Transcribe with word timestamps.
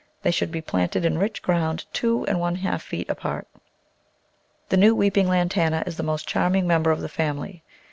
They 0.23 0.31
should 0.31 0.49
be 0.51 0.61
planted 0.63 1.05
in 1.05 1.19
rich 1.19 1.43
ground 1.43 1.85
two 1.93 2.25
and 2.25 2.39
one* 2.39 2.55
half 2.55 2.81
feet 2.81 3.07
apart. 3.07 3.47
The 4.69 4.75
new 4.77 4.95
Weeping 4.95 5.27
Lantana 5.27 5.83
is 5.85 5.95
the 5.97 6.01
most 6.01 6.27
charming 6.27 6.65
member 6.65 6.89
of 6.89 7.01
the 7.01 7.07
family. 7.07 7.61